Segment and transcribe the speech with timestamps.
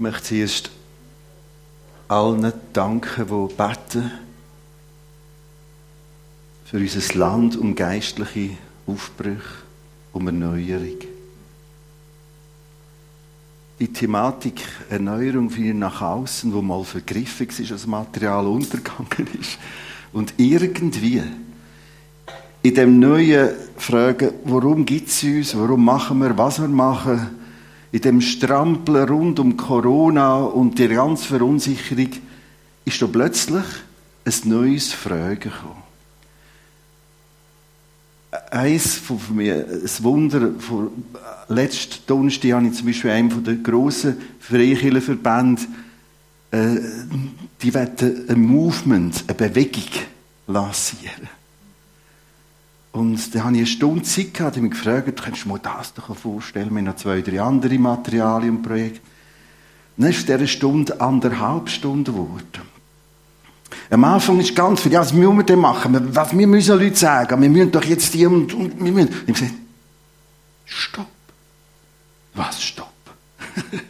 [0.00, 0.70] Ich möchte zuerst
[2.08, 4.10] allen danken, die beten
[6.64, 9.42] für unser Land um geistliche Aufbrüche,
[10.14, 11.00] um Erneuerung.
[13.78, 19.58] Die Thematik Erneuerung für nach außen, wo mal vergriffen ist, als Material untergegangen ist.
[20.14, 21.22] Und irgendwie
[22.62, 27.39] in dem neuen Fragen, warum gibt es uns, warum machen wir, was wir machen,
[27.92, 32.10] in dem Strampeln rund um Corona und die ganze Verunsicherung,
[32.84, 33.64] ist da plötzlich
[34.24, 35.82] ein neues Fragen gekommen.
[38.50, 40.90] Eins von mir, ein Wunder, von
[41.48, 45.62] letzten Donnerstag habe ich zum Beispiel einem der grossen Freikirchenverbände,
[46.52, 46.76] äh,
[47.60, 49.90] die wollen ein Movement, eine Bewegung
[50.46, 51.39] lancieren.
[52.92, 55.94] Und da habe ich eine Stunde Zeit gehabt, ich mich gefragt, kannst du mir das
[55.94, 56.70] doch vorstellen?
[56.70, 59.00] Wir haben noch zwei, drei andere Materialien und Projekte.
[59.96, 62.70] Und dann ist dieser Stunde anderthalb Stunden geworden.
[63.90, 66.14] Am Anfang ist ganz viel, ja, was müssen wir denn machen?
[66.14, 67.40] Was wir müssen Leute sagen?
[67.40, 69.08] Wir müssen doch jetzt die und, und wir müssen.
[69.08, 69.54] Und ich gesagt,
[70.64, 71.06] stopp.
[72.34, 72.92] Was stopp?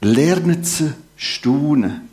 [0.00, 2.08] Lernen Sie staunen.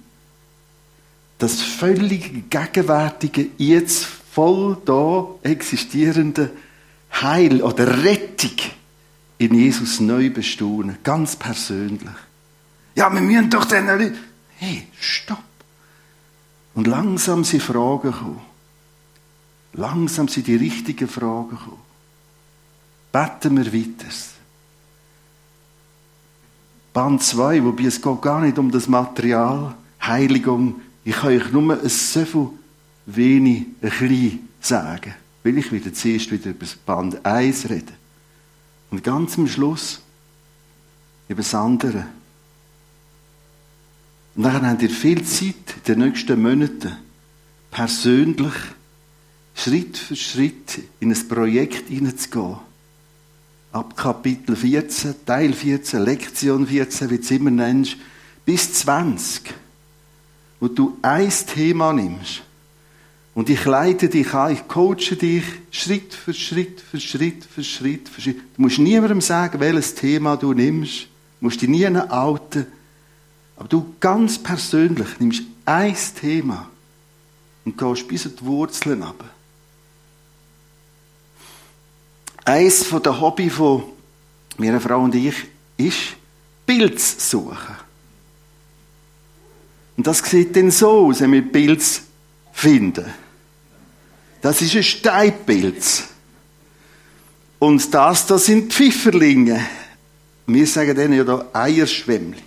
[1.37, 6.51] Das völlig Gegenwärtige jetzt voll da existierende
[7.21, 8.51] Heil oder Rettung
[9.37, 10.97] in Jesus neu bestaunen.
[11.03, 12.09] Ganz persönlich.
[12.95, 14.17] Ja, wir müssen doch den Leuten...
[14.57, 15.39] Hey, stopp.
[16.73, 18.41] Und langsam sind Fragen gekommen.
[19.71, 21.81] Langsam sind die richtigen Fragen gekommen.
[23.13, 24.13] Beten wir weiter.
[26.91, 30.81] Band 2, wobei es geht gar nicht um das Material, Heiligung.
[31.05, 32.49] Ich kann euch nur so viel
[33.05, 35.13] wenig, ein klein sagen.
[35.43, 37.93] Will ich wieder zuerst wieder über das Band 1 reden.
[38.89, 40.01] Und ganz am Schluss
[41.27, 42.07] über das andere.
[44.35, 46.97] Und dann habt ihr viel Zeit in den nächsten Monaten
[47.71, 48.53] persönlich
[49.53, 52.57] Schritt für Schritt in ein Projekt hineinzugehen.
[53.71, 57.97] Ab Kapitel 14, Teil 14, Lektion 14, wie du es immer nennst,
[58.45, 59.53] bis 20,
[60.59, 62.44] wo du ein Thema nimmst
[63.35, 68.07] und ich leite dich an, ich coache dich Schritt für Schritt für Schritt für Schritt
[68.07, 68.37] für Schritt.
[68.55, 71.01] Du musst niemandem sagen, welches Thema du nimmst.
[71.39, 72.65] Du musst dich nie outen.
[73.57, 76.69] Aber du ganz persönlich nimmst ein Thema
[77.65, 79.21] und gehst bis an die Wurzeln ab.
[82.45, 83.83] Eins den Hobby von
[84.57, 85.35] meiner Frau und ich
[85.75, 86.15] ist
[86.65, 87.75] Pilz suchen.
[89.97, 92.03] Und das sieht dann so aus, wenn wir Pilz
[92.53, 93.24] finden.
[94.41, 96.03] Das ist ein Steinpilz.
[97.59, 99.65] Und das, das sind Pfifferlinge.
[100.47, 102.43] Wir sagen denen ja da Eierschwämmli.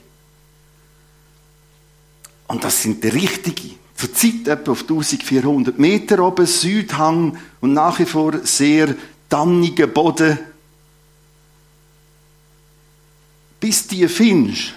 [2.46, 3.74] Und das sind die richtigen.
[3.94, 8.94] Zur Zeit etwa auf 1400 Meter oben, Südhang und nach wie vor sehr
[9.28, 10.38] tanniger Boden.
[13.58, 14.74] Bis die findest,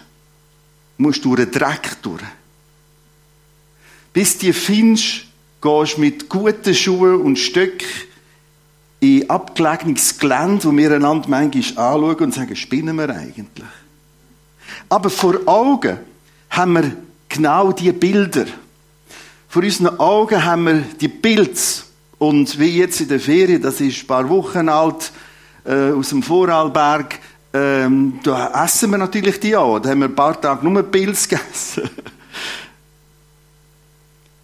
[0.97, 2.23] musst du durch den Dreck durch.
[4.11, 5.25] Bis die findest,
[5.61, 7.87] gehst mit guten Schuhen und Stöcken
[8.99, 13.67] in abgelegenes Gelände, wo wir einander manchmal anschauen und sagen, spinnen wir eigentlich?
[14.89, 15.97] Aber vor Augen
[16.49, 16.91] haben wir
[17.29, 18.45] genau diese Bilder.
[19.47, 21.83] Vor unseren Augen haben wir die Pilze.
[22.19, 25.11] Und wie jetzt in der Ferien, das ist ein paar Wochen alt,
[25.65, 27.19] äh, aus dem Vorarlberg,
[27.53, 29.79] ähm, da essen wir natürlich die auch.
[29.79, 31.89] Da haben wir ein paar Tage nur Pilze gegessen.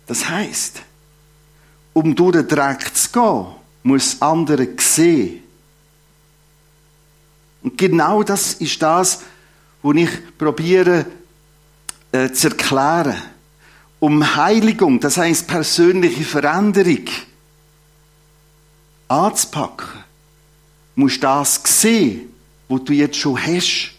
[0.07, 0.81] Das heisst,
[1.97, 3.45] um durch den Dreck zu gehen,
[3.81, 5.41] muss andere sehen.
[7.63, 9.21] Und genau das ist das,
[9.81, 11.07] was ich probiere
[12.11, 13.15] äh, zu erklären.
[13.99, 17.05] Um Heiligung, das heißt persönliche Veränderung,
[19.07, 19.87] anzupacken,
[20.93, 22.31] musst das sehen,
[22.69, 23.93] was du jetzt schon hast.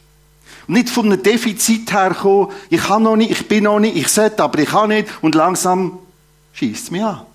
[0.69, 4.06] Und nicht von einem Defizit herkommen, ich kann noch nicht, ich bin noch nicht, ich
[4.06, 5.98] sollte, aber ich kann nicht, und langsam
[6.53, 7.28] schießt es mich an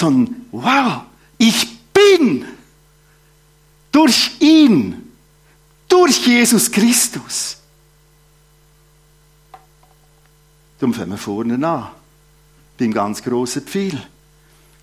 [0.00, 1.02] sondern wow,
[1.36, 2.46] ich bin
[3.92, 5.12] durch ihn,
[5.88, 7.58] durch Jesus Christus.
[10.78, 11.88] Darum fangen wir vorne an,
[12.78, 14.02] beim ganz grossen Pfeil.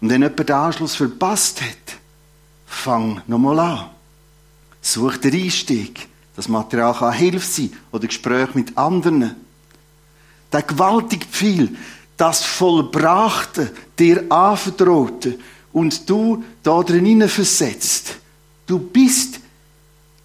[0.01, 1.97] Und wenn jemand den Anschluss verpasst hat,
[2.67, 3.89] fang nochmal an.
[4.81, 6.07] Such den Einstieg.
[6.35, 9.35] Das Material kann Hilfe sein oder Gespräch mit anderen.
[10.51, 11.75] Der gewaltige Pfeil,
[12.17, 15.39] das Vollbrachte dir anvertraute
[15.71, 18.15] und du da drin versetzt.
[18.65, 19.39] Du bist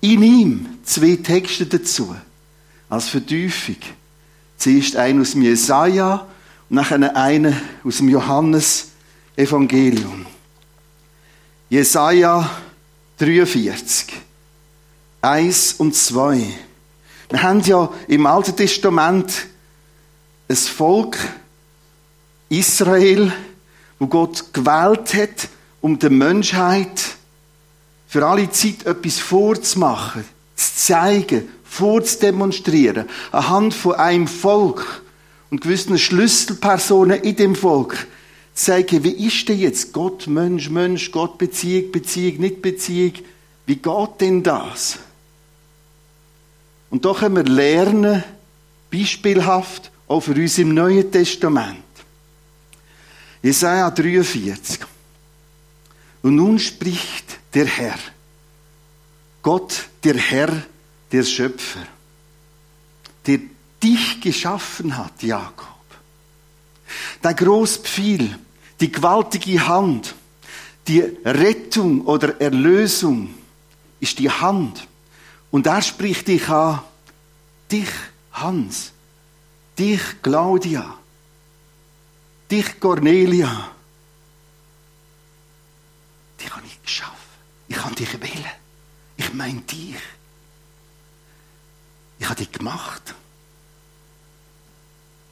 [0.01, 0.69] in ihm.
[0.85, 2.17] Zwei Texte dazu.
[2.93, 3.77] als Vertiefung.
[4.59, 6.27] Zuerst einen aus dem Jesaja
[6.69, 8.89] und nachher einen aus dem Johannes
[9.35, 10.27] Evangelium.
[11.71, 12.51] Jesaja
[13.19, 14.13] 43,
[15.23, 16.47] 1 und 2.
[17.31, 19.47] Wir haben ja im Alten Testament
[20.49, 21.17] ein Volk,
[22.53, 23.33] Israel,
[23.99, 25.49] wo Gott gewählt hat,
[25.81, 27.17] um der Menschheit
[28.07, 35.03] für alle Zeit etwas vorzumachen, zu zeigen, vorzudemonstrieren, anhand von einem Volk
[35.51, 38.07] und gewissen Schlüsselpersonen in dem Volk,
[38.55, 43.15] zeigen, wie ist denn jetzt Gott, Mensch, Mensch, Gott, Beziehung, Beziehung, nicht Beziehung,
[43.65, 44.99] wie geht denn das?
[46.91, 48.23] Und da können wir lernen,
[48.91, 51.92] beispielhaft, auch für uns im Neuen Testament.
[53.43, 54.81] Jesaja 43.
[56.23, 57.99] Und nun spricht der Herr.
[59.43, 60.63] Gott, der Herr,
[61.11, 61.85] der Schöpfer,
[63.27, 63.41] der
[63.83, 65.67] dich geschaffen hat, Jakob.
[67.23, 68.39] Der Großpfeil,
[68.81, 70.15] die gewaltige Hand,
[70.87, 73.35] die Rettung oder Erlösung
[73.99, 74.87] ist die Hand.
[75.51, 76.83] Und er spricht dich an,
[77.71, 77.91] dich,
[78.33, 78.93] Hans,
[79.79, 80.99] dich, Claudia,
[82.53, 83.71] dich, Cornelia.
[86.39, 87.17] Dich habe ich geschaffen.
[87.69, 88.53] Ich habe dich wählen.
[89.17, 89.97] Ich meine dich.
[92.19, 93.15] Ich habe dich gemacht.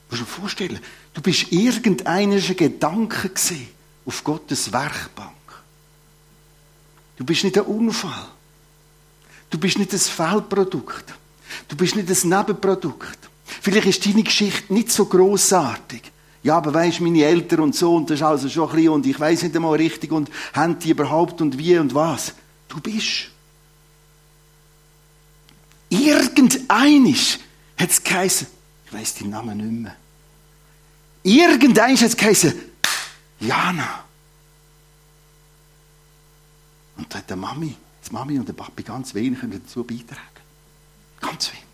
[0.09, 0.79] Du musst dir vorstellen,
[1.13, 3.31] du bist irgendeiner Gedanke
[4.05, 5.31] auf Gottes Werkbank.
[7.17, 8.27] Du bist nicht ein Unfall.
[9.49, 11.13] Du bist nicht ein Fehlprodukt.
[11.67, 13.19] Du bist nicht ein Nebenprodukt.
[13.45, 16.11] Vielleicht ist deine Geschichte nicht so großartig.
[16.43, 19.05] Ja, aber weisst, meine Eltern und so, und das ist also schon ein bisschen, und
[19.05, 22.33] ich weiß nicht einmal richtig, und haben die überhaupt und wie und was.
[22.67, 23.29] Du bist.
[25.89, 27.37] Irgendeinisch
[27.77, 28.47] hat es geheißen,
[28.85, 29.95] ich weiß den Namen nicht mehr.
[31.23, 32.53] Irgendeinisch hat es geheißen,
[33.41, 34.05] Jana.
[36.97, 37.75] Und da hat der Mami,
[38.07, 40.21] die Mami und der Papi ganz wenig dazu beitragen.
[41.19, 41.70] Ganz wenig.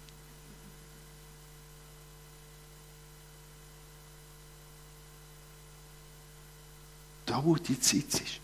[7.27, 8.39] Da, wo die Zeit ist.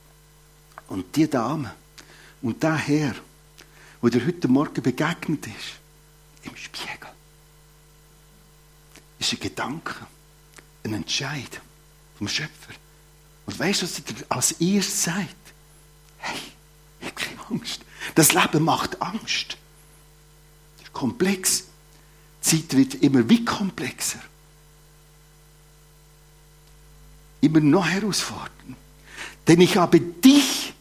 [0.88, 1.74] Und die Dame
[2.41, 3.15] und der Herr,
[4.01, 5.80] wo dir heute Morgen begegnet ist,
[6.44, 7.09] im Spiegel,
[9.19, 9.95] ist ein Gedanke,
[10.83, 11.62] ein Entscheid
[12.18, 12.74] vom Schöpfer.
[13.45, 15.35] Und weißt du, was er als erstes sagt?
[16.18, 16.39] Hey,
[17.00, 17.81] ich habe keine Angst.
[18.15, 19.57] Das Leben macht Angst.
[20.77, 21.63] Das ist komplex.
[22.44, 24.19] Die Zeit wird immer wie komplexer.
[27.44, 28.78] Immer noch herausfordernd.
[29.50, 30.74] Denn ich habe dich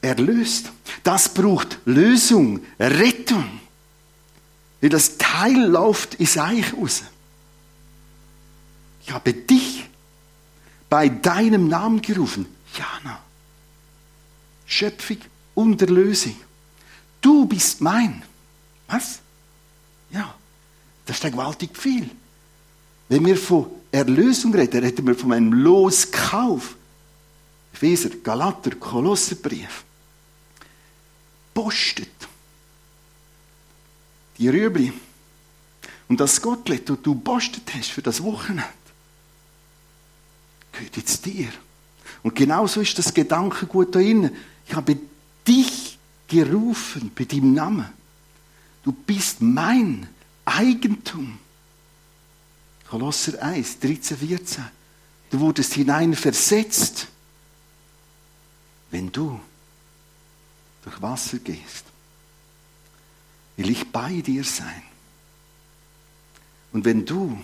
[0.00, 0.72] erlöst.
[1.04, 3.60] Das braucht Lösung, Rettung.
[4.80, 7.04] Wie das Teil läuft ins Eich raus.
[9.04, 9.88] Ich habe dich
[10.90, 12.46] bei deinem Namen gerufen.
[12.76, 13.20] Jana.
[14.66, 15.18] Schöpfung
[15.54, 16.34] und Erlösung.
[17.20, 18.24] Du bist mein.
[18.88, 19.20] Was?
[20.10, 20.34] Ja,
[21.06, 22.10] das ist gewaltig viel.
[23.08, 26.76] Wenn wir von Erlösung reden, reden wir von einem Loskauf.
[27.74, 29.84] Epheser, Galater, Kolosserbrief.
[31.52, 32.08] Postet.
[34.38, 34.92] Die Rüebli.
[36.08, 38.64] Und das Gottlet, das du postet hast für das Wochenende,
[40.72, 41.48] gehört jetzt dir.
[42.22, 44.34] Und genauso ist das Gedankengut da innen.
[44.66, 44.98] Ich habe
[45.46, 47.88] dich gerufen bei deinem Namen.
[48.84, 50.08] Du bist mein
[50.44, 51.38] Eigentum.
[52.92, 54.64] Kolosser 1, 13, 14.
[55.30, 57.06] Du wurdest hinein versetzt,
[58.90, 59.40] wenn du
[60.84, 61.86] durch Wasser gehst.
[63.56, 64.82] Will ich bei dir sein.
[66.74, 67.42] Und wenn du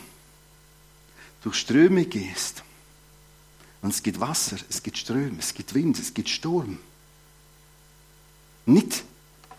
[1.43, 2.62] durch Ströme gehst,
[3.81, 6.78] und es gibt Wasser, es gibt Ströme, es gibt Wind, es gibt Sturm,
[8.67, 9.02] nicht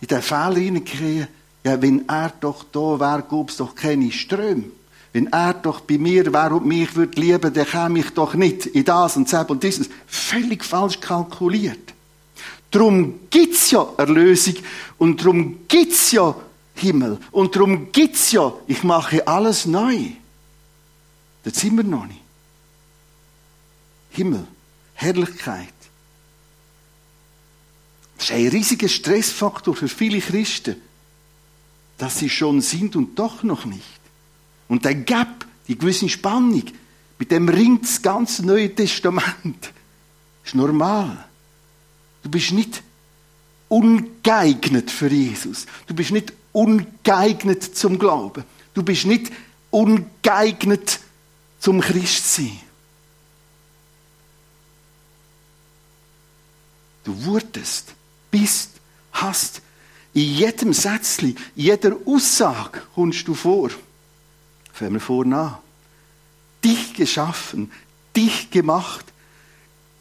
[0.00, 1.26] in den Fehler hineinkriegen,
[1.64, 4.70] ja, wenn er doch da wäre, gäbe es doch keine Ströme.
[5.12, 8.66] Wenn er doch bei mir wäre und mich würde lieben, dann käme ich doch nicht
[8.66, 9.90] in das und das und dieses.
[10.06, 11.94] Völlig falsch kalkuliert.
[12.70, 14.54] Darum gibt's ja Erlösung
[14.98, 16.36] und darum gibt's ja
[16.74, 19.98] Himmel und darum gibt's ja, ich mache alles neu.
[21.42, 22.20] Das sind wir noch nicht.
[24.10, 24.46] Himmel,
[24.94, 25.74] Herrlichkeit,
[28.16, 30.76] das ist ein riesiger Stressfaktor für viele Christen,
[31.96, 33.99] dass sie schon sind und doch noch nicht.
[34.70, 36.62] Und der Gap, die gewisse Spannung,
[37.18, 39.72] mit dem ringt das ganze Neue Testament.
[40.44, 41.24] ist normal.
[42.22, 42.80] Du bist nicht
[43.68, 45.66] ungeeignet für Jesus.
[45.88, 48.44] Du bist nicht ungeeignet zum Glauben.
[48.72, 49.32] Du bist nicht
[49.70, 51.00] ungeeignet
[51.58, 52.60] zum Christ sein.
[57.02, 57.92] Du wurdest,
[58.30, 58.70] bist,
[59.10, 59.62] hast.
[60.14, 63.70] In jedem Sätzchen, in jeder Aussage kommst du vor.
[64.80, 65.58] Fangen wir vorne.
[66.64, 67.70] Dich geschaffen,
[68.16, 69.04] dich gemacht.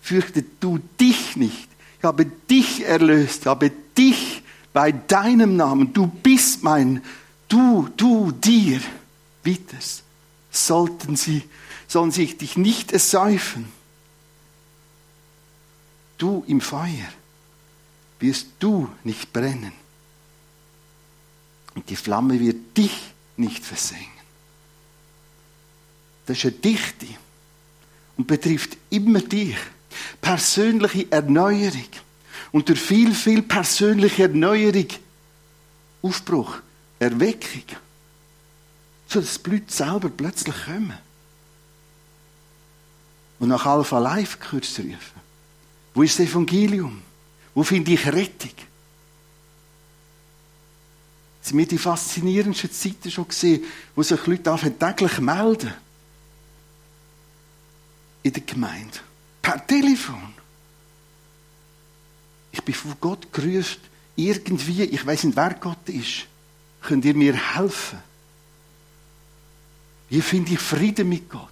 [0.02, 1.68] Fürchte du dich nicht.
[1.98, 5.92] Ich habe dich erlöst, habe dich bei deinem Namen.
[5.92, 7.04] Du bist mein,
[7.50, 8.80] du, du, dir.
[9.44, 10.04] Witters,
[10.50, 11.44] sollten sie,
[11.90, 13.66] sollen sich dich nicht ersäufen.
[16.18, 17.10] Du im Feuer
[18.22, 19.74] wirst du nicht brennen.
[21.76, 24.19] Und die Flamme wird dich nicht versengen.
[26.30, 27.08] Das ist eine Dichte
[28.16, 29.58] und betrifft immer dich.
[30.22, 31.88] Persönliche Erneuerung.
[32.52, 34.86] Und durch viel, viel persönliche Erneuerung,
[36.04, 36.58] Aufbruch,
[37.00, 37.64] Erweckung,
[39.08, 41.00] so dass die Leute selber plötzlich kommen.
[43.40, 45.20] Und nach Alpha Life kurz rufen.
[45.96, 47.02] Wo ist das Evangelium?
[47.56, 48.52] Wo finde ich Rettung?
[51.42, 53.64] sind mir die faszinierendsten Zeiten schon gesehen,
[53.96, 55.74] wo sich Leute täglich melden.
[58.24, 58.98] In der Gemeinde.
[59.42, 60.34] Per Telefon.
[62.52, 63.80] Ich bin von Gott gerührt,
[64.16, 66.28] irgendwie, ich weiß nicht, wer Gott ist.
[66.82, 68.00] Könnt ihr mir helfen?
[70.10, 71.48] Wie finde ich Frieden mit Gott?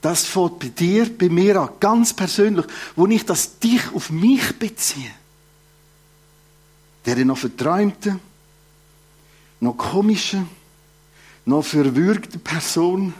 [0.00, 4.58] Das fängt bei dir, bei mir an, ganz persönlich, wo ich das dich auf mich
[4.58, 5.10] beziehe.
[7.04, 8.18] Der noch verträumte,
[9.60, 10.44] noch komische,
[11.44, 13.12] noch verwürgte Person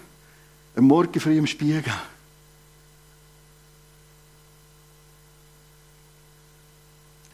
[0.79, 1.93] am Morgen früh im Spiegel.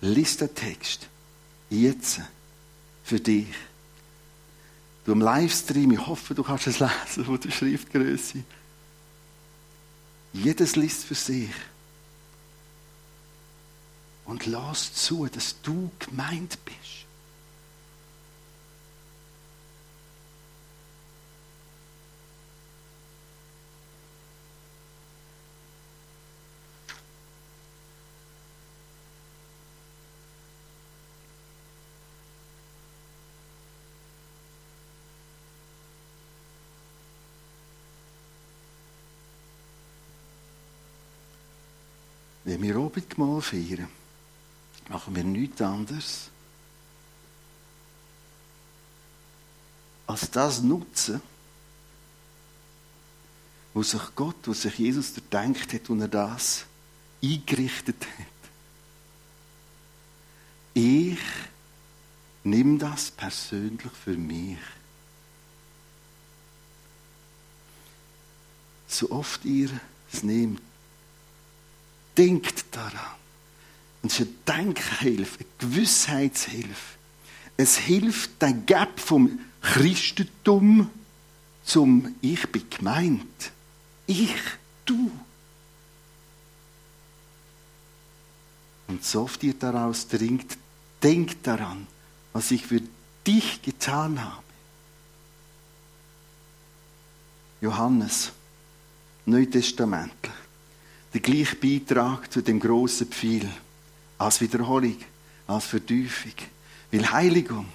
[0.00, 1.06] Lies den Text.
[1.68, 2.20] Jetzt.
[3.04, 3.48] Für dich.
[5.04, 8.42] Du im Livestream, ich hoffe, du kannst es lesen von der Schriftgröße.
[10.32, 11.50] Jedes liest für sich.
[14.24, 17.04] Und lass zu, dass du gemeint bist.
[42.44, 43.88] Wenn wir Abendmahl feiern,
[44.88, 46.30] machen wir nichts anderes,
[50.06, 51.20] als das nutzen,
[53.74, 56.64] wo sich Gott, wo sich Jesus gedacht hat, und er das
[57.22, 58.26] eingerichtet hat.
[60.74, 61.18] Ich
[62.44, 64.58] nehme das persönlich für mich.
[68.88, 69.70] So oft ihr
[70.12, 70.62] es nehmt,
[72.16, 73.14] Denkt daran.
[74.02, 76.98] Und es ist eine Denkhilfe, eine Gewissheitshilfe.
[77.56, 80.90] Es hilft der Gap vom Christentum
[81.64, 83.52] zum Ich bin gemeint.
[84.06, 84.34] Ich,
[84.84, 85.10] du.
[88.88, 90.58] Und so oft ihr daraus dringt,
[91.02, 91.86] denkt daran,
[92.32, 92.82] was ich für
[93.26, 94.42] dich getan habe.
[97.62, 98.32] Johannes,
[99.24, 100.43] Neutestamentlich
[101.14, 103.48] der gleiche Beitrag zu dem grossen Pfeil.
[104.18, 104.96] Als Wiederholung,
[105.46, 106.32] als Vertiefung.
[106.90, 107.66] Weil Heiligung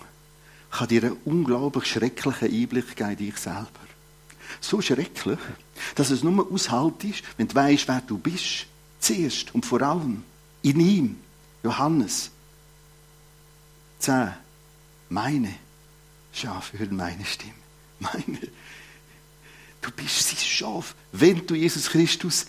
[0.70, 3.70] kann dir einen unglaublich schrecklichen Einblick geben in dich selber.
[4.62, 5.40] So schrecklich,
[5.96, 8.66] dass es nur aushaltest, wenn du weißt, wer du bist.
[9.00, 10.24] Zuerst und vor allem
[10.62, 11.18] in ihm,
[11.64, 12.32] Johannes
[14.00, 14.34] 10.
[15.10, 15.56] Meine
[16.34, 17.54] Schafe hören meine Stimme.
[18.00, 18.40] Meine.
[19.82, 22.48] Du bist sein Schaf, wenn du Jesus Christus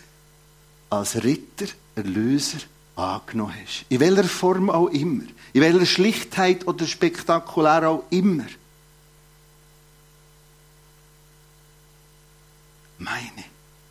[0.90, 2.59] als Ritter, Erlöser
[2.97, 3.85] angenommen hast.
[3.88, 5.25] In welcher Form auch immer.
[5.52, 8.47] In welcher Schlichtheit oder spektakulär auch immer.
[12.99, 13.44] Meine.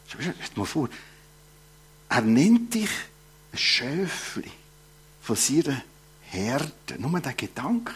[0.08, 0.90] Stell mal vor.
[2.10, 2.90] Er nennt dich
[3.52, 4.52] ein Schöfli
[5.22, 5.82] von seiner
[6.22, 6.96] Herde.
[6.98, 7.94] Nur der Gedanke.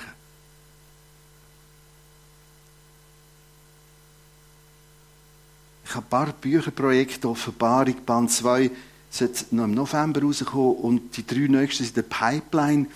[5.85, 8.71] Ich habe ein paar Bücherprojekte, Offenbarung, Band 2,
[9.13, 12.87] sollte noch im November rauskommen und die drei nächsten sind in der Pipeline.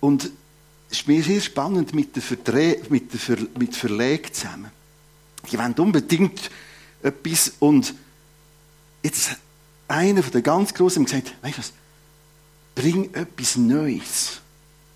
[0.00, 0.30] Und
[0.90, 4.70] es ist mir sehr spannend mit der, Verdreh mit der Ver mit Verleg zusammen.
[5.50, 6.50] Die wollen unbedingt
[7.02, 7.94] etwas und
[9.02, 9.36] jetzt
[9.86, 11.72] einer von den ganz Großen hat gesagt, weißt du was,
[12.74, 14.40] bring etwas Neues.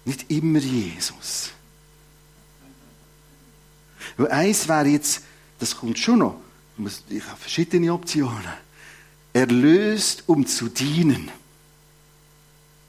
[0.04, 1.50] Nicht immer Jesus.
[4.16, 5.22] Weil eins wäre jetzt,
[5.58, 6.36] das kommt schon noch,
[7.08, 8.64] ich habe verschiedene Optionen.
[9.34, 11.30] Erlöst, um zu dienen.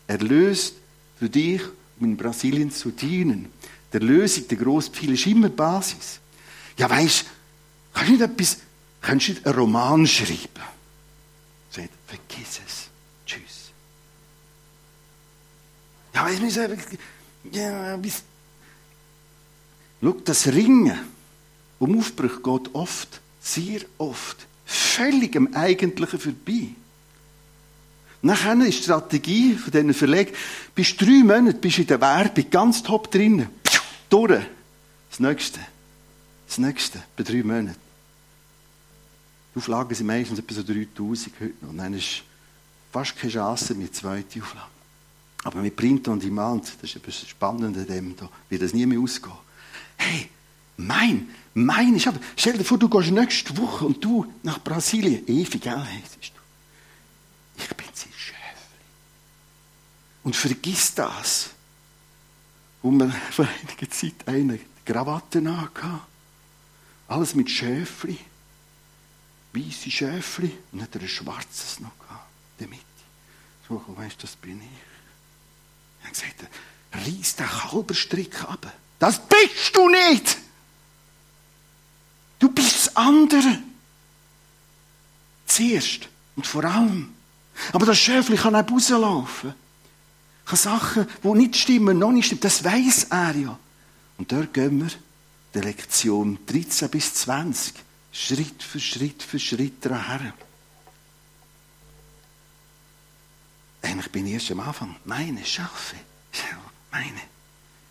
[0.08, 0.76] Erlöst
[1.20, 1.62] für dich,
[2.00, 3.52] um in Brasilien zu dienen.
[3.92, 6.20] Der Lösung, der grosse Pfeil ist immer Basis.
[6.78, 7.26] Ja, weisst,
[7.94, 8.58] kannst du nicht etwas,
[9.02, 10.64] kannst du nicht einen Roman schreiben?
[11.72, 12.88] Sagt, vergiss es.
[13.26, 13.72] Tschüss.
[16.14, 16.98] Ja, weißt du,
[17.52, 18.24] ja, bis,
[20.02, 20.98] Schau, das Ringen
[21.80, 26.70] um Aufbruch geht oft, sehr oft, völlig am Eigentlichen vorbei.
[28.22, 30.34] Nachher ist die Strategie von diesen Verlegen,
[30.74, 33.48] bis drei Monate bist du in der Werbung ganz top drin.
[34.10, 34.44] Durch.
[35.10, 35.60] Das Nächste.
[36.48, 37.76] Das Nächste, bei drei Monaten.
[39.54, 41.70] Die Auflagen sind meistens etwa so 3000 heute noch.
[41.70, 42.24] Und dann ist
[42.92, 44.68] fast keine Chance mit zweite Auflage.
[45.44, 48.86] Aber mit Print on Demand, das ist etwas Spannendes an dem, da wird das nie
[48.86, 49.36] mehr ausgehen.
[49.98, 50.30] Hey,
[50.78, 55.26] mein, mein ist aber, stell dir vor, du gehst nächste Woche und du nach Brasilien.
[55.28, 56.42] Ewig, gell, heisst du.
[57.58, 58.80] Ich bin sein Schäfli.
[60.24, 61.52] Und vergiss das.
[62.82, 66.02] Wo man vor einiger Zeit eine Krawatte anhatte.
[67.08, 68.18] Alles mit Schäfli.
[69.54, 70.58] Weiße Schäfli.
[70.74, 72.26] Und hat er ein schwarzes noch gehabt.
[72.60, 72.84] Mitte.
[73.68, 74.68] So, weißt du, das bin ich.
[76.02, 76.46] Er hat gesagt,
[76.94, 78.74] reiß den Kalberstrick ab.
[79.00, 80.38] Das bist du nicht.
[82.46, 83.58] Du bist das andere.
[85.48, 87.12] Zuerst und vor allem.
[87.74, 89.56] Aber das Schäfli kann auch rauslaufen.
[90.46, 92.42] Kann Sachen, die nicht stimmen, noch nicht stimmen.
[92.42, 93.60] Das weiß er ja.
[94.20, 94.92] Und dort gehen wir
[95.56, 97.74] der Lektion 13 bis 20
[98.12, 100.32] Schritt für Schritt für Schritt daher.
[103.82, 104.96] Eigentlich bin ich erst am Anfang.
[105.06, 105.96] Meine Schafe.
[106.92, 107.35] Meine.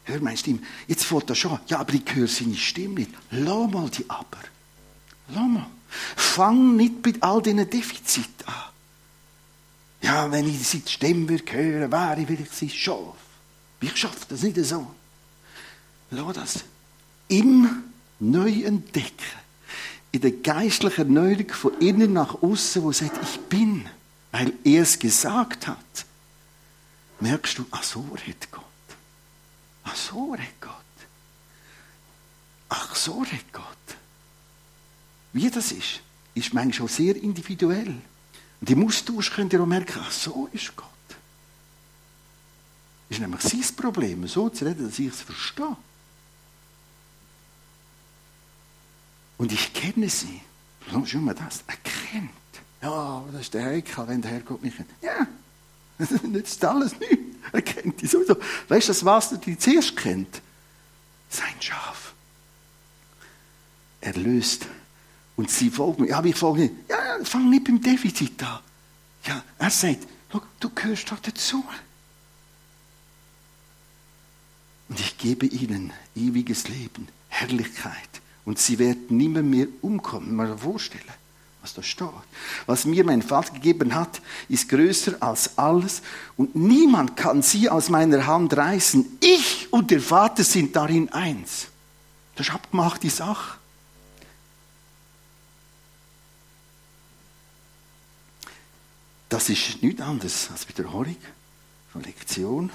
[0.05, 0.61] Hör meine Stimme.
[0.87, 1.59] Jetzt fährt er schon.
[1.67, 3.11] Ja, aber ich höre seine Stimme nicht.
[3.31, 4.39] Lass mal die Aber.
[5.29, 5.67] Lass mal.
[5.89, 8.55] Fang nicht mit all diesen Defiziten an.
[10.03, 13.17] Ja, wenn ich seine Stimme hören, wäre ich vielleicht sein Schaf.
[13.81, 14.87] Ich schaffe das nicht so.
[16.11, 16.65] Lass das
[17.29, 17.85] im
[18.21, 19.43] neu entdecken.
[20.13, 23.89] In der geistlichen Erneuerung von innen nach außen, wo sagt, ich bin,
[24.31, 26.07] weil er es gesagt hat,
[27.21, 28.65] merkst du, ach so redet Gott.
[29.85, 30.75] Ach so redet Gott.
[32.69, 33.65] Ach so redet Gott.
[35.33, 36.01] Wie das ist,
[36.35, 37.95] ist manchmal schon sehr individuell.
[38.61, 40.89] Und im Austausch könnt ihr auch merken, ach so ist Gott.
[43.09, 45.77] Ist nämlich sein Problem, so zu reden, dass ich es verstehe.
[49.37, 50.41] Und ich kenne sie.
[51.05, 52.31] Schau mal das, er kennt.
[52.81, 54.91] Ja, das ist der Heikel, wenn der Herrgott mich kennt.
[55.03, 55.27] Ja,
[55.99, 57.37] das nützt alles nichts.
[57.53, 58.37] Er kennt die sowieso.
[58.69, 60.43] Weißt du, das was er die zuerst kennt?
[61.29, 62.15] Sein Schaf.
[64.01, 64.67] Er löst.
[65.37, 66.11] Und sie folgen mir.
[66.11, 66.75] Ja, aber ich folge nicht.
[66.89, 68.61] Ja, ja, fang nicht beim Defizit an.
[69.25, 70.07] Ja, er sagt,
[70.61, 71.65] du gehörst doch dazu.
[74.89, 78.21] Und ich gebe ihnen ewiges Leben, Herrlichkeit.
[78.45, 80.37] Und sie werden niemand mehr umkommen.
[80.37, 81.03] Mal vorstellen,
[81.65, 82.09] was da steht.
[82.67, 86.03] Was mir mein Vater gegeben hat, ist größer als alles.
[86.37, 89.19] Und niemand kann sie aus meiner Hand reißen.
[89.21, 91.69] Ich und der Vater sind darin eins.
[92.37, 93.59] Das ist abgemacht, die Sache.
[99.31, 101.17] Das ist nichts anderes als Wiederholung
[101.95, 102.71] von Lektion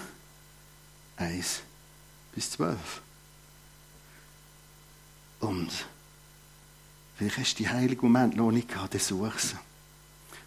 [1.18, 1.60] 1
[2.34, 2.76] bis 12.
[5.42, 5.70] Und
[7.20, 9.58] vielleicht hast du die heiligen Momente noch nicht gehabt, dann such sie.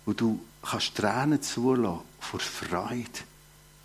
[0.06, 3.10] Wo du kannst Tränen zulassen vor Freude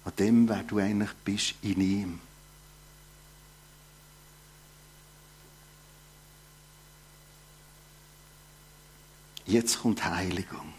[0.06, 2.20] an dem, wer du eigentlich bist in ihm.
[9.46, 10.74] Jetzt kommt Heiligung.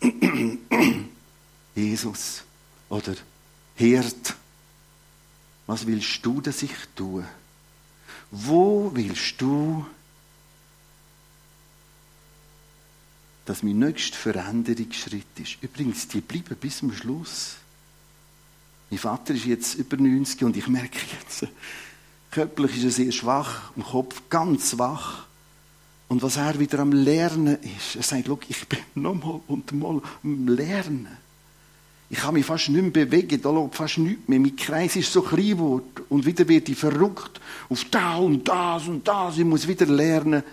[1.74, 2.42] Jesus
[2.88, 3.14] oder
[3.76, 4.34] Hirt,
[5.66, 7.24] was willst du, dass ich tue?
[8.30, 9.86] Wo willst du,
[13.46, 15.56] dass mein nächster Veränderungsschritt ist?
[15.62, 17.56] Übrigens, die bleiben bis zum Schluss.
[18.90, 21.46] Mein Vater ist jetzt über 90 und ich merke jetzt,
[22.30, 25.24] körperlich ist er sehr schwach, im Kopf ganz wach.
[26.08, 30.48] Und was er wieder am Lernen ist, er sagt, ich bin nochmal und mal am
[30.48, 31.08] Lernen.
[32.08, 34.38] Ich kann mich fast nicht mehr bewegen, da läuft fast nichts mehr.
[34.38, 35.90] Mein Kreis ist so klein geworden.
[36.08, 39.38] Und wieder werde ich verrückt auf da und das und das.
[39.38, 40.44] Ich muss wieder lernen.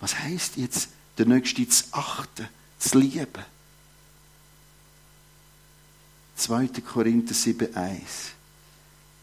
[0.00, 0.88] Was heißt jetzt,
[1.18, 2.48] der Nächste zu achten,
[2.78, 3.44] zu lieben?
[6.36, 6.68] 2.
[6.80, 7.98] Korinther 7,1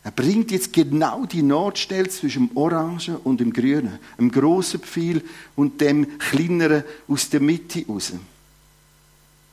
[0.04, 5.22] Er bringt jetzt genau die Notstelle zwischen dem Orangen und dem Grünen, dem grossen Pfeil
[5.56, 8.14] und dem kleineren aus der Mitte raus.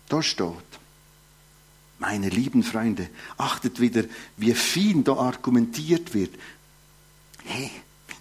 [0.09, 0.47] Da steht,
[1.99, 4.05] meine lieben Freunde, achtet wieder,
[4.37, 6.35] wie fein da argumentiert wird.
[7.45, 7.71] Hey,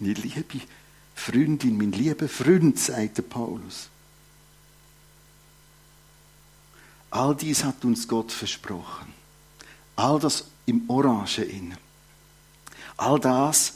[0.00, 0.60] meine liebe
[1.14, 3.88] Freundin, mein lieber Freund, sagt der Paulus.
[7.16, 9.10] All dies hat uns Gott versprochen.
[9.96, 11.78] All das im Orange innen.
[12.98, 13.74] All das,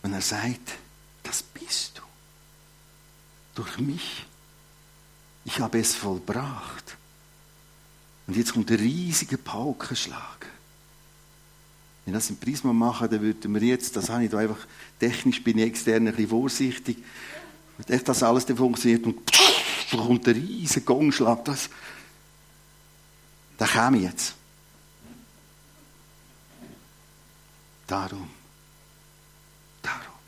[0.00, 0.74] wenn er sagt,
[1.24, 2.02] das bist du.
[3.56, 4.26] Durch mich.
[5.44, 6.96] Ich habe es vollbracht.
[8.28, 10.46] Und jetzt kommt der riesige Paukenschlag.
[12.04, 14.68] Wenn das im Prisma machen, dann würden wir jetzt, das habe ich da einfach,
[15.00, 16.98] technisch bin ich extern ein bisschen vorsichtig,
[17.76, 19.26] wenn das alles dann funktioniert und
[19.98, 21.68] da kommt der riesige Gongschlag, das,
[23.58, 24.34] da käme jetzt.
[27.86, 28.30] Darum.
[29.82, 30.18] Darum.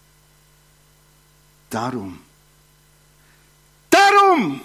[1.70, 2.20] Darum.
[3.90, 4.60] Darum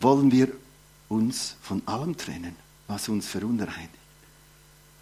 [0.00, 0.52] wollen wir
[1.08, 2.54] uns von allem trennen,
[2.86, 3.90] was uns verunreinigt.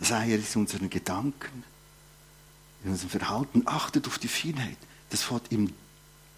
[0.00, 1.64] Sei es unseren Gedanken,
[2.84, 3.62] in unserem Verhalten.
[3.66, 4.78] Achtet auf die Feinheit.
[5.10, 5.72] Das fängt im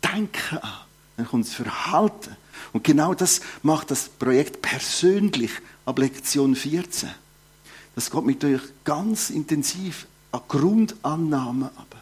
[0.02, 0.93] Denken an.
[1.16, 2.36] Dann kommt das Verhalten.
[2.72, 5.50] Und genau das macht das Projekt persönlich
[5.84, 7.10] ab Lektion 14.
[7.94, 11.96] Das geht mit euch ganz intensiv an Grundannahmen ab.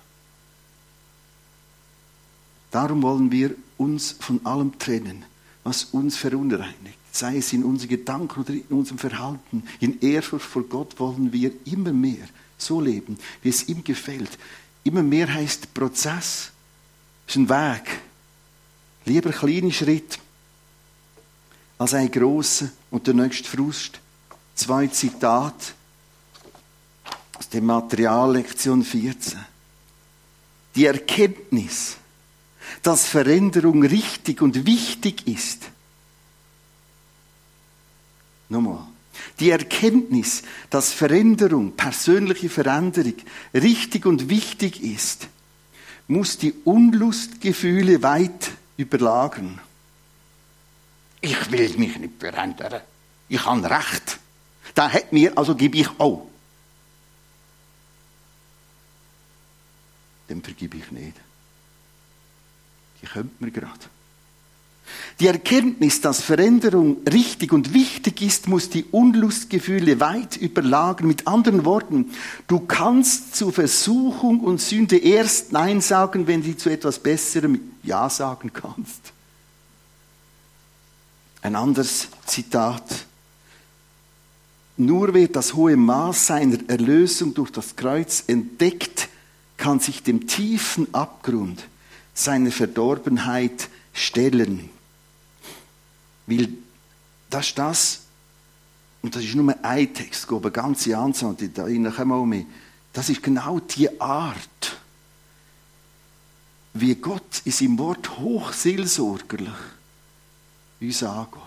[2.71, 5.25] Darum wollen wir uns von allem trennen,
[5.63, 10.63] was uns verunreinigt sei es in unseren Gedanken oder in unserem Verhalten, in Ehrfurcht vor
[10.65, 14.39] Gott wollen wir immer mehr so leben, wie es ihm gefällt.
[14.83, 16.51] Immer mehr heißt Prozess,
[17.27, 18.01] ist ein Weg.
[19.05, 20.19] Lieber kleine Schritt
[21.79, 24.01] als ein grosser und der nächste Frust.
[24.55, 25.73] Zwei Zitate
[27.39, 29.39] aus dem Material Lektion 14.
[30.75, 31.97] Die Erkenntnis,
[32.83, 35.73] dass Veränderung richtig und wichtig ist,
[38.53, 38.87] Nochmal.
[39.41, 43.15] Die Erkenntnis, dass Veränderung, persönliche Veränderung
[43.55, 45.29] richtig und wichtig ist,
[46.07, 49.61] muss die Unlustgefühle weit überlagern.
[51.21, 52.83] Ich will mich nicht verändern.
[53.29, 54.19] Ich habe Recht.
[54.75, 56.27] Da hat mir, also gebe ich auch.
[60.29, 61.17] Dem vergib ich nicht.
[63.01, 63.91] Die könnte mir gerade.
[65.21, 71.07] Die Erkenntnis, dass Veränderung richtig und wichtig ist, muss die Unlustgefühle weit überlagern.
[71.07, 72.11] Mit anderen Worten,
[72.49, 78.11] du kannst zu Versuchung und Sünde erst Nein sagen, wenn du zu etwas Besserem Ja
[78.11, 79.13] sagen kannst.
[81.43, 83.07] Ein anderes Zitat.
[84.77, 89.09] Nur wer das hohe Maß seiner Erlösung durch das Kreuz entdeckt,
[89.57, 91.69] kann sich dem tiefen Abgrund
[92.15, 94.72] seiner Verdorbenheit stellen.
[96.39, 96.49] Weil
[97.31, 98.01] das ist das,
[99.03, 102.45] und das ist nur ein Text, aber eine ganze Anzahl, die da kommen auch mehr.
[102.93, 104.77] Das ist genau die Art,
[106.75, 109.53] wie Gott in seinem Wort hochseelsorgerlich
[110.81, 111.41] uns angeht.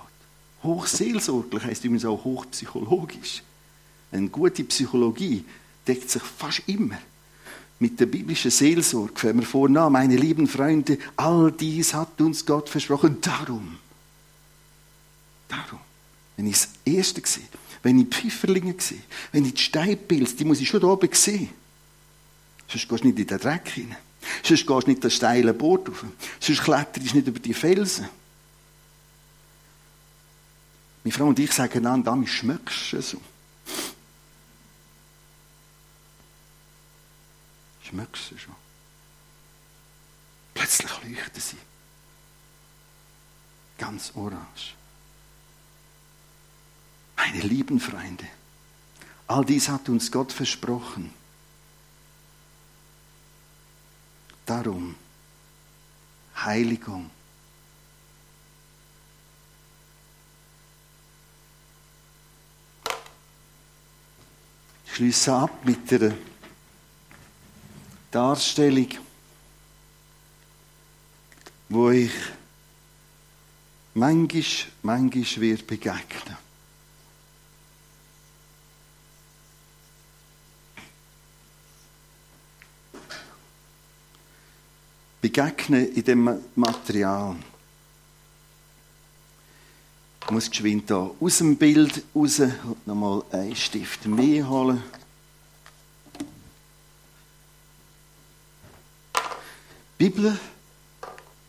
[0.64, 3.44] Hochseelsorglich heisst übrigens auch hochpsychologisch.
[4.12, 5.46] Eine gute Psychologie
[5.88, 6.98] deckt sich fast immer
[7.80, 9.24] mit der biblischen Seelsorge.
[9.24, 13.18] Wenn wir vornahm, meine lieben Freunde, all dies hat uns Gott versprochen.
[13.22, 13.78] Darum
[15.48, 15.80] Darum,
[16.36, 17.48] wenn ich das Erste sehe,
[17.84, 21.10] wenn ich die Pfifferlinge sehe, wenn ich die Steinpilze, die muss ich schon da oben
[21.14, 21.50] sehen.
[22.68, 23.98] Sonst gehst du nicht in den Dreck hinein.
[24.44, 26.06] Sonst gehst du nicht den steilen Boot rauf.
[26.40, 28.10] Sonst kletterst du nicht über die Felsen.
[31.04, 33.22] Meine Frau und ich sagen einander, damit schmeckst du so.
[37.84, 38.56] Schmeckst du schon.
[40.56, 41.58] Plötzlich leuchten sie.
[43.78, 44.74] Ganz orange.
[47.26, 48.26] Meine lieben Freunde,
[49.26, 51.12] all dies hat uns Gott versprochen.
[54.46, 54.94] Darum
[56.36, 57.10] Heiligung.
[64.86, 66.14] Ich schließe ab mit der
[68.12, 68.90] Darstellung,
[71.70, 72.14] wo ich
[73.96, 74.44] manchmal,
[74.84, 76.45] manchmal wird begegnen.
[85.26, 87.36] Begegnen in dem Material.
[90.24, 94.84] Ich muss geschwind hier aus dem Bild raus und nochmal einen Stift mehr holen.
[100.00, 100.38] Die Bibel,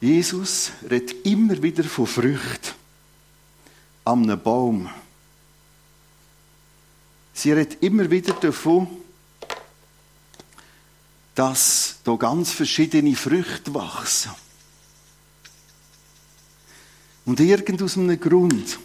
[0.01, 2.73] Jesus redet immer wieder von Früchten
[4.07, 4.89] an einem Baum.
[7.35, 8.89] Sie redet immer wieder davon,
[11.37, 14.33] dass da ganz verschiedene Früchte wachsen.
[17.27, 18.79] Und irgend aus einem Grund,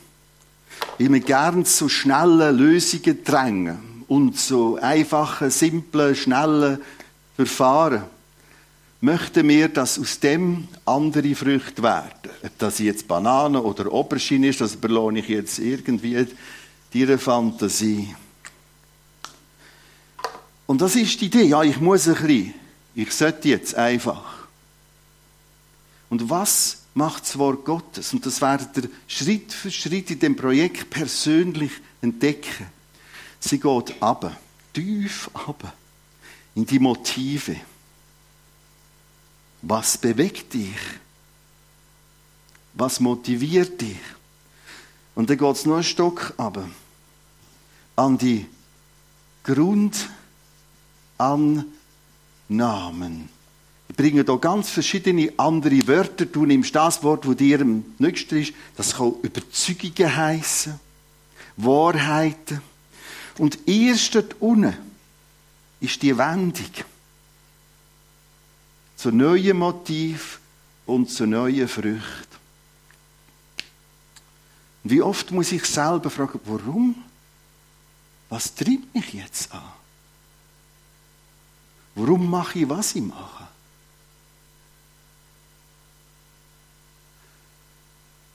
[0.99, 6.81] weil wir gern zu schnellen Lösungen drängen und so einfache, simple, schnelle
[7.37, 8.03] Verfahren,
[8.99, 12.31] möchten wir, dass aus dem andere Früchte werden.
[12.43, 16.27] Ob das jetzt Banane oder Aubergine ist, das belohne ich jetzt irgendwie
[16.93, 18.13] deiner Fantasie.
[20.71, 21.43] Und das ist die Idee.
[21.43, 22.53] Ja, ich muss ein bisschen.
[22.95, 24.47] Ich sollte jetzt einfach.
[26.09, 28.13] Und was macht das Wort Gottes.
[28.13, 32.67] Und das werdet ihr Schritt für Schritt in dem Projekt persönlich entdecken.
[33.41, 34.33] Sie geht ab,
[34.71, 35.73] tief ab,
[36.55, 37.57] in die Motive.
[39.61, 40.79] Was bewegt dich?
[42.75, 43.99] Was motiviert dich?
[45.15, 46.63] Und dann geht es noch einen Stock ab,
[47.97, 48.45] an die
[51.21, 53.29] Grundannahmen.
[53.89, 56.25] Ich bringe hier ganz verschiedene andere Wörter.
[56.25, 58.53] Du nimmst das Wort, das dir am nächsten ist.
[58.75, 60.79] Das kann Überzeugungen heißen,
[61.57, 62.61] Wahrheiten.
[63.37, 64.75] Und erst dort unten
[65.79, 66.65] ist die Wendung
[68.95, 70.39] zu neuen Motiv
[70.85, 72.01] und zu neuen Früchten.
[74.83, 76.95] Wie oft muss ich selber fragen, warum?
[78.29, 79.80] Was treibt mich jetzt an?
[81.95, 83.47] Warum mache ich, was ich mache?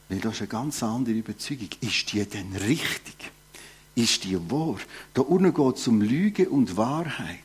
[0.08, 1.68] Weil das ist eine ganz andere Überzeugung.
[1.80, 3.32] Ist die denn richtig?
[3.94, 4.78] Ist die wahr?
[5.14, 7.40] Da unten geht es um Lüge und Wahrheit.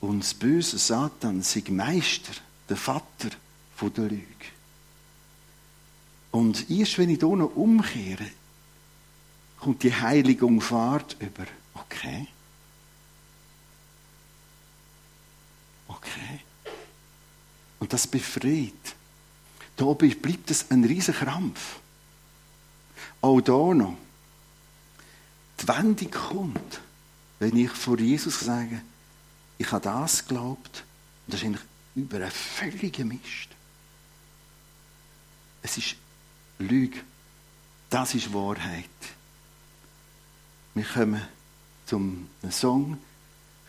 [0.00, 2.32] Und das böse Satan ist Meister,
[2.68, 3.30] der Vater
[3.80, 4.26] der Lüge.
[6.30, 8.30] Und erst wenn ich hier noch umkehre,
[9.58, 11.46] kommt die Heiligung Fahrt über.
[11.74, 12.28] Okay.
[16.02, 16.40] Okay.
[17.78, 18.72] Und das befreit.
[19.76, 21.78] Da oben bleibt es ein riesiger Krampf.
[23.20, 23.96] Auch da noch.
[25.60, 26.80] Die Wendung kommt,
[27.38, 28.82] wenn ich vor Jesus sage,
[29.58, 30.84] ich habe das geglaubt,
[31.26, 31.62] und das ist eigentlich
[31.94, 33.48] über einen völligen Mist.
[35.62, 35.96] Es ist
[36.58, 36.98] Lüge.
[37.90, 38.88] Das ist Wahrheit.
[40.74, 41.22] Wir kommen
[41.86, 42.98] zum Song,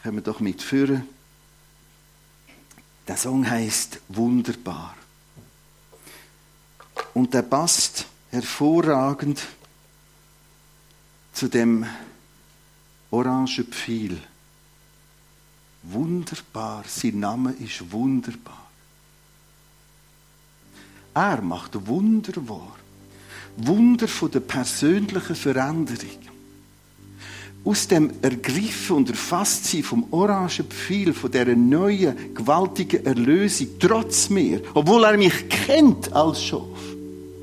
[0.02, 1.08] kommen doch mit führen.
[3.07, 4.95] Der Song heißt Wunderbar.
[7.13, 9.45] Und der passt hervorragend
[11.33, 11.85] zu dem
[13.11, 14.17] orangen Pfeil.
[15.83, 18.67] Wunderbar, sein Name ist wunderbar.
[21.13, 22.77] Er macht Wunder wahr.
[23.57, 26.33] Wunder von der persönlichen Veränderung.
[27.65, 34.62] Aus dem Ergriffen und Erfasstsein vom orangen Pfeil, von dieser neuen, gewaltigen Erlösung, trotz mir,
[34.73, 36.62] obwohl er mich kennt als Schaf.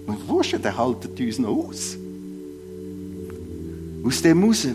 [0.06, 1.96] Und wusste, der haltet uns noch aus.
[4.04, 4.66] Aus dem raus,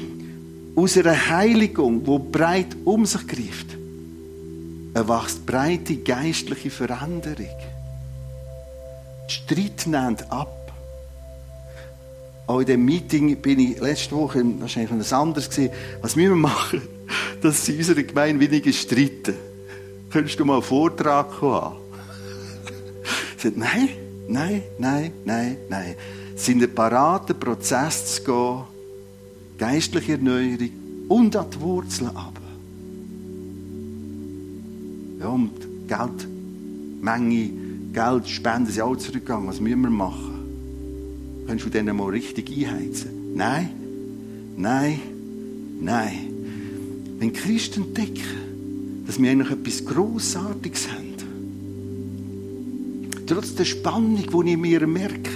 [0.75, 3.67] aus einer Heiligung, die breit um sich greift,
[4.93, 7.49] erwachst breite geistliche Veränderung.
[9.29, 10.64] Die Streit nimmt ab.
[12.47, 16.35] Auch in dem Meeting bin ich letzte Woche, wahrscheinlich etwas anderes gesehen, was müssen wir
[16.35, 16.81] machen,
[17.41, 19.35] dass sie in unserer Gemeinde weniger streiten.
[20.11, 21.77] Könntest du mal einen Vortrag haben?
[23.37, 23.89] Ich sagte, nein,
[24.27, 25.95] Nein, nein, nein, nein.
[26.35, 28.63] Es sind ein parater Prozess zu gehen,
[29.57, 30.69] geistliche Erneuerung
[31.07, 32.33] und an die Wurzeln ab.
[35.19, 35.51] Ja, und
[35.87, 36.27] Geld,
[37.01, 37.49] Menge,
[37.93, 39.47] Geld, Spenden sind auch zurückgegangen.
[39.47, 40.34] Was müssen wir machen?
[41.47, 43.35] Kannst du denen mal richtig einheizen?
[43.35, 43.69] Nein,
[44.57, 44.99] nein,
[45.79, 46.29] nein.
[47.19, 51.05] Wenn Christen entdecken, dass wir eigentlich etwas Grossartiges haben,
[53.27, 55.31] Trotz der Spannung, die ich mir merke.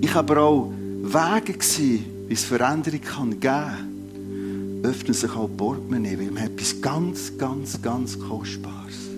[0.00, 4.80] Ich aber auch Wege gesehen, wie es Veränderung kann geben kann.
[4.82, 9.08] Öffnen sich auch Portemonnaie, weil man etwas ganz, ganz, ganz Kostbares.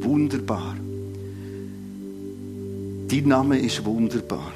[0.00, 0.76] Wunderbar.
[3.10, 4.52] Dein Name ist wunderbar.